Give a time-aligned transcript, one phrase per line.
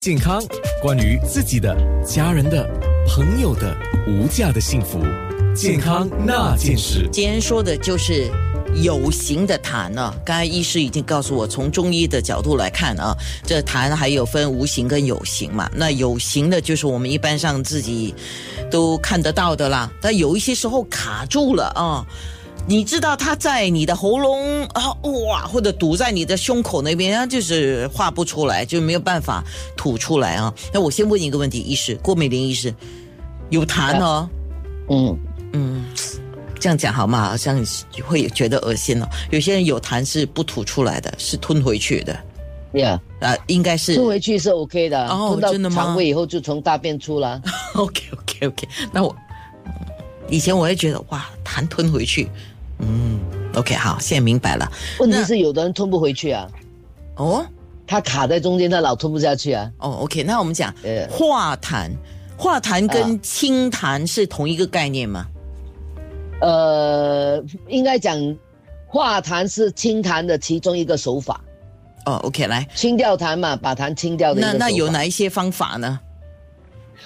[0.00, 0.40] 健康，
[0.80, 2.64] 关于自己的、家人的、
[3.08, 5.00] 朋友的无价的幸福，
[5.56, 7.08] 健康那件事。
[7.12, 8.30] 今天说的就是
[8.76, 10.14] 有形的痰呢。
[10.24, 13.12] 刚才医师已经告诉我，从中医的角度来看啊，
[13.44, 15.68] 这痰还有分无形跟有形嘛。
[15.74, 18.14] 那有形的就是我们一般上自己
[18.70, 22.06] 都看得到的啦，但有一些时候卡住了啊。
[22.68, 24.92] 你知道它在你的喉咙啊，
[25.26, 29.42] 哇，或者堵在你的胸口那边，它就是画不出来，就没有办法
[29.74, 30.52] 吐出来啊。
[30.70, 32.72] 那我先问一个问题，医师郭美玲医师，
[33.48, 34.28] 有痰哦，
[34.90, 35.18] 嗯
[35.54, 35.86] 嗯，
[36.60, 37.30] 这样讲好吗？
[37.30, 37.64] 好像
[38.04, 39.08] 会觉得恶心哦。
[39.30, 42.20] 有些人有痰是不吐出来的，是吞回去的，
[42.74, 47.40] 呀，啊，应该是吞回去是 OK 的，哦吞真的吗到肠胃以后就从大便出了。
[47.72, 49.16] OK OK OK，那我
[49.64, 49.72] 嗯
[50.28, 52.28] 以前我也觉得哇，痰吞回去，
[52.80, 53.20] 嗯
[53.54, 54.70] ，OK 好，现在明白了。
[55.00, 56.48] 问题是有的人吞不回去啊，
[57.16, 57.44] 哦
[57.86, 59.70] 他卡在中间，他老吞不下去啊。
[59.78, 61.90] 哦，OK，那我们讲呃化痰，
[62.36, 65.26] 化痰跟啊清痰是同一个概念吗？
[66.42, 68.16] 呃，应该讲
[68.86, 71.40] 化痰是清痰的其中一个手法，
[72.04, 74.40] 哦，OK，来，清掉痰嘛，把痰清掉的。
[74.40, 75.98] 那那有哪一些方法呢？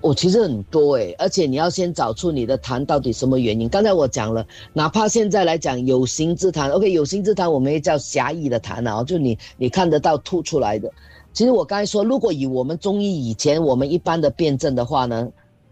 [0.00, 3.68] 哦，其实很多诶，而且你要先找出你的痰到底什么原因。
[3.68, 10.90] 刚才我讲了，哪怕现在来讲有形之痰，OK，有形之痰我们也叫狭义的痰啊，就你你看得到吐出来的。
[11.32, 15.28] 其实我刚才说，如果以我们中医以前我们一般的辩证的话呢，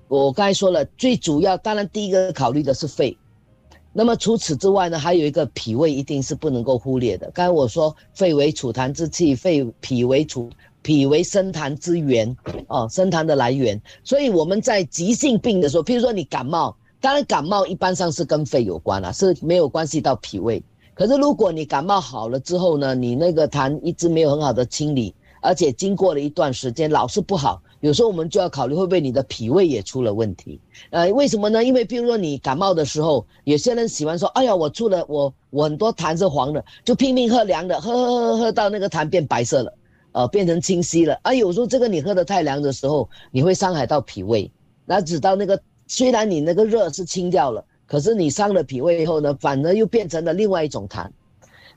[0.08, 3.16] 我刚才说了，最主要当然第一个考虑的是肺。
[3.94, 7.30] 那么除此之外呢，还有一个脾胃一定是不能够忽略的。
[7.32, 10.48] 刚才我说肺为储痰之器，肺脾为储
[10.82, 13.80] 脾为生痰之源，哦，生痰的来源。
[14.04, 20.62] 所以我们在急性病的时候，譬如说你感冒，当然感冒一般上是跟肺有关啊，是没有关系到脾胃。
[20.94, 30.60] 可是如果你感冒好了之后呢，你那个痰一直没有很好的清理，而且经过了一段时间老是不好，有时候我们就要考虑会不会你的脾胃也出了问题。
[30.90, 31.64] 呃，为什么呢？
[31.64, 39.72] 因为譬如说你感冒的时候，有些人喜欢说，哎呀，我出了我我很多痰是黄的，就拼命喝凉的，喝喝喝喝到那个痰变白色了。
[40.12, 41.18] 呃，变成清晰了。
[41.22, 44.50] 啊，有时候这个你喝的太凉的时候，你会伤害到脾胃。
[44.84, 51.08] 那直到那个虽然你那个热是清掉了，可是你伤了脾胃以后呢，反而又变成了另外一种痰。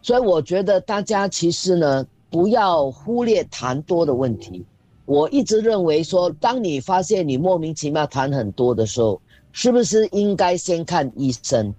[0.02, 4.66] 所以我觉得大家其实呢，不要忽略痰多的问题。
[5.06, 9.22] 我一直认为说，当你发现你莫名其妙痰很多的时候，
[9.52, 11.74] 是不是应该先看医生？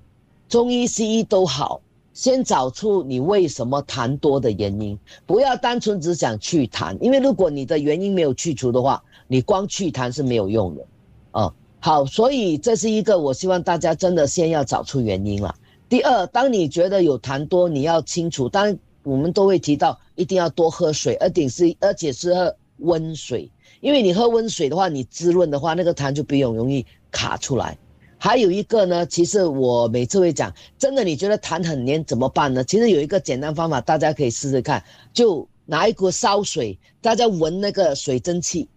[0.49, 1.81] 中医、西医都好。
[2.17, 10.87] 先找出你为什么痰多的原因，不要单纯只想去痰，因为如果你的原因没有去除的话，你光去痰是没有用的。
[11.33, 15.55] 哦，好，所以这是一个我希望大家真的先要找出原因了。
[15.91, 23.51] 第二，当你觉得有痰多，你要清除，当我们都会提到一定要多喝水，而且是而且是喝温水，
[23.83, 27.77] 因为你喝温水的话，你滋润的话，那个痰就比较容易卡出来。
[28.19, 32.65] 还有一个呢，其实我每次会讲，真的你觉得痰很黏怎么办呢？
[32.65, 34.83] 其实有一个简单方法，大家可以试试看，
[35.13, 38.69] 就拿一锅烧水，大家闻那个水蒸气。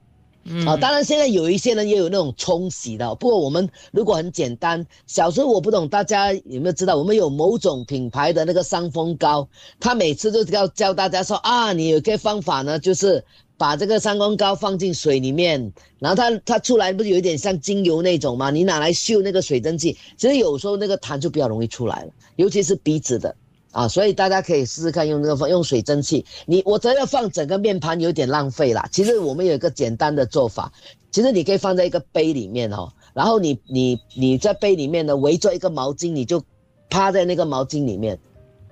[0.65, 9.47] 啊，当然现在有一些人也有那种冲洗的，不过我们如果很简单，小时候我不懂大家有没有知道，我们有某种品牌的那个伤风膏，
[9.79, 13.23] 他每次都要教大家说啊，你有一个方法呢，就是
[13.57, 18.49] 把这个伤风膏放进水里面，然后它它出来不是有一点像精油那种吗？
[18.49, 23.35] 你拿来嗅那个水蒸气，其实有时候那个痰就比较容易出来了，尤其是鼻子的。
[23.71, 26.25] 啊，所以大家可以试试看用这个方用水蒸气。
[26.45, 28.87] 你我真的放整个面盘有点浪费啦。
[28.91, 30.71] 其实我们有一个简单的做法，
[31.11, 36.41] 其实你可以放在一个杯里面哦，然后你你你在杯里面呢围着一个毛巾，你就
[36.89, 38.17] 趴在那个毛巾里面。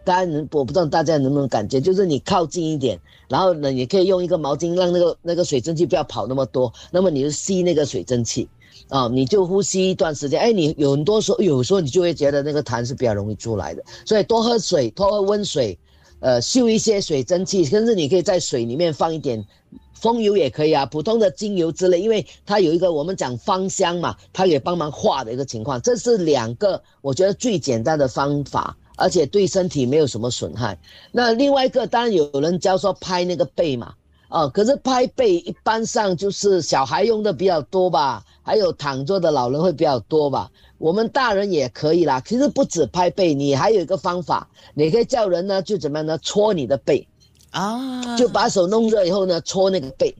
[0.03, 2.97] 当然，我不知道大家能不能感觉，就是你靠近一点，
[3.27, 8.47] 然后呢，也可以用一个毛巾让那个那个水蒸气不要跑那么多，那么你就吸那个水蒸气。
[8.89, 15.77] 啊，你就呼吸一段时间，哎，你有很多时候，有时候你就会觉得那个痰是比较容易出来的，所以多喝水，多喝温水，
[16.19, 19.45] 呃，嗅一些水蒸气，甚至你可以在水里面放一点
[19.93, 30.79] 风油也可以啊，普通的精油之类，因为它有一个我们讲芳香嘛，它也帮忙化的一个情况，这是两个我觉得最简单的方法，而且对身体没有什么损害。
[31.11, 33.93] 那另外一个，当然有人教说拍那个背嘛。
[34.29, 40.49] 啊，可是拍背一般上就是小孩用的比较多吧，还有躺着的老人会比较多吧。
[40.77, 42.21] 我们大人也可以啦。
[42.25, 46.17] 其实不止拍背，你还有一个方法，你可以叫人呢，就怎么样呢？
[46.19, 47.05] 搓你的背，
[47.49, 50.15] 啊，就把手弄热以后呢，搓那个背，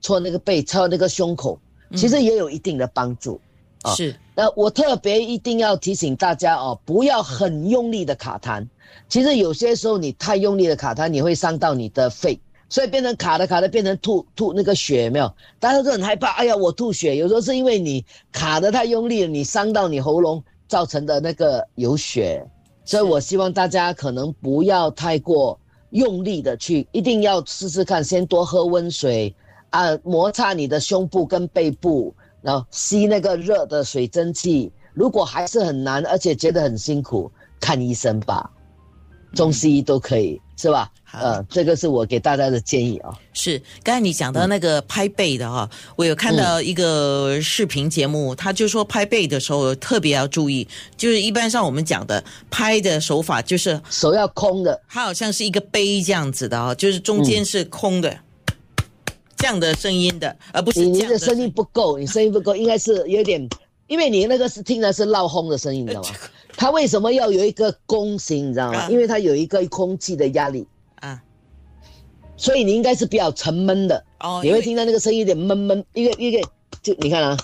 [0.00, 1.60] 搓那个背，搓那个胸口，
[1.94, 3.40] 其实也有一定的帮助。
[3.82, 8.66] 啊是那我特别一定要提醒大家哦，不要很用力的卡痰。
[9.08, 12.40] 其实有些时候你太用力的卡痰，你会伤到你的肺。
[12.68, 16.32] 所以变成卡的卡的变成吐吐那个血没有，大家都很害怕。
[16.32, 22.44] 哎呀，我吐血，有时候是因为你卡的太用力了，你伤到你喉咙造成的那个有血。
[22.84, 25.58] 所以我希望大家可能不要太过
[25.90, 29.34] 用力的去，一定要试试看，先多喝温水
[29.70, 34.72] 啊，摩擦你的胸部跟背部，然后吸那个热的水蒸气。
[34.94, 37.30] 如果还是很难，而且觉得很辛苦，
[37.60, 38.50] 看医生吧，
[39.34, 40.40] 中西医都可以。
[40.60, 40.90] 是吧？
[41.12, 43.16] 呃，这个是我给大家的建议啊。
[43.32, 50.66] 是，刚才你讲到那个拍背的哈，我有看到一个视频节目，他就说拍背的时候特别要注意，
[50.96, 58.18] 就是一般上我们讲的拍的手法就是手要空的，它好像是一个杯这样子的啊，就是中间是空的，
[59.36, 63.48] 这样的声音的，而不是你的声音不够，你声音不够，应该是有点，
[63.86, 66.08] 因为你那个是听的是闹哄的声音，你知道吗？
[66.58, 68.90] 它为什么要有一个弓形，你知道吗？
[68.90, 70.66] 因为它有一个空气的压力。
[70.96, 71.22] 啊，
[72.36, 74.04] 所以你应该是比较沉闷的。
[74.18, 76.42] 哦，你会听到那个声音有点闷闷，一个一个
[76.82, 77.36] 就你看啊。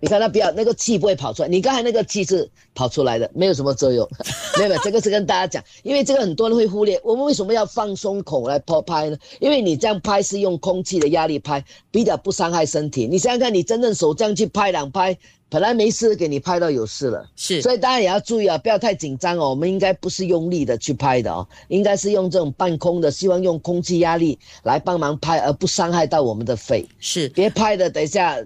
[0.00, 2.50] 你看它比较那个气不会跑出来，你刚才那个气是
[2.80, 4.08] 跑出来的，没有什么作用。
[4.56, 6.98] 没有没有，这个是跟大家讲，因为这个很多人会忽略。
[7.04, 9.16] 我们为什么要放松口来拍拍呢？
[9.38, 13.06] 因为你这样拍是用空气的压力拍，比较不伤害身体。
[13.06, 15.14] 你想想看，你真正手这样去拍两拍。
[15.52, 19.50] 本来没事，给你拍到有事了，是，所以大家也要注意啊，不要太紧张哦。
[19.50, 26.86] 我们应该不是用力的去拍的哦，应该是用这种半空的，希望用空气压力来帮忙拍，而不伤害到我们的肺。
[27.00, 28.36] 是，别拍的，等一下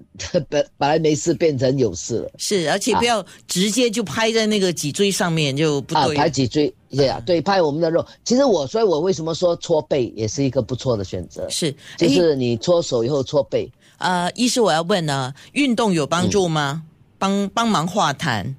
[0.48, 2.30] 本 本来没事变成有事了。
[2.38, 6.14] 是，而且不要直接就拍在那个脊椎上面就不对。
[6.14, 8.04] 啊，拍脊椎，对啊，对，拍我们的肉。
[8.24, 11.48] 其实我，所以我为什么说搓背也是一个不错的选择？
[11.50, 13.70] 是，就是你搓手以后搓背。
[13.98, 16.82] 呃，医师，我要问呢，运动有帮助吗？
[17.16, 18.54] 帮帮忙化痰，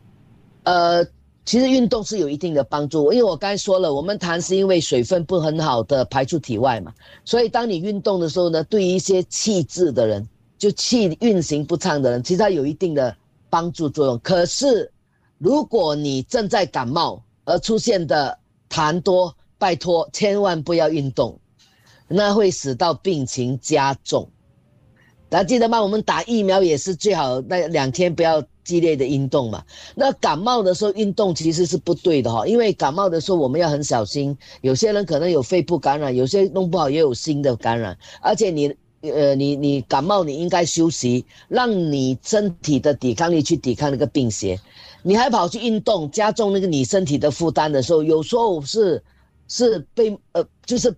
[0.64, 1.06] 呃，
[1.46, 6.92] 其实运动是有一定的帮助，因为我刚才说了，我们痰是因为水分不很好的排出体外嘛，
[7.26, 10.28] 所以当你运动的时候呢，对于一些气滞的人，
[10.58, 13.16] 就气运行不畅的人，其实它有一定的
[13.52, 14.18] 帮助作用。
[14.20, 14.92] 可是，
[15.38, 18.38] 如果你正在感冒而出现的
[18.70, 21.40] 痰多，拜托千万不要运动，
[22.08, 24.30] 那会使到病情加重。
[25.30, 25.82] 大家记得吗？
[25.82, 28.44] 我们打疫苗也是最好那两天不要。
[28.66, 38.76] 激烈的运动嘛，那感冒的时候运动其实是不对的哈，因为感冒的时候我们要很小心，有些人可能有肺部感染，有些弄不好也有新的感染，而且你
[39.12, 44.60] 呃你你感冒你应该休息，让你身体的抵抗力去抵抗那个病邪，
[45.04, 49.04] 你还跑去运动，加重那个你身体的负担的时候，有时候是
[49.48, 50.96] 是被呃就是。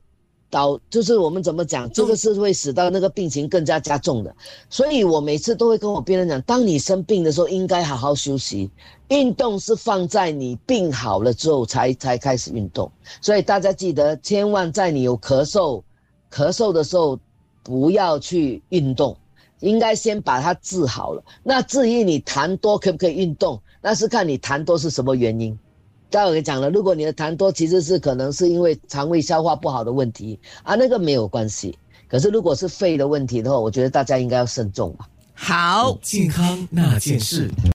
[0.50, 4.33] 导就是我们怎么讲，这个是会使到那个病情更加加重的，
[4.69, 8.71] 所以我每次都会跟我病人讲，当你生病的时候，应该好好休息，
[9.09, 12.89] 运动是放在你病好了之后才才开始运动。
[13.21, 15.83] 所以大家记得，千万在你有咳嗽、
[16.31, 17.19] 咳嗽的时候，
[17.68, 19.18] 不要去运动，
[19.60, 21.22] 应该先把它治好了。
[21.44, 25.60] 那至于你痰多可不可以运动，那是看你痰多是什么原因。
[26.10, 31.78] 待会我讲了，如果你的痰多，其实是可能是因为肠胃消化不好的问题啊，那个没有关系。
[32.08, 35.10] 可是如果是肺的问题的话，我觉得大家应该要慎重吧。
[35.34, 37.52] 好，健康那件事。